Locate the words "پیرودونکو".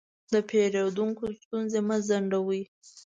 0.49-1.23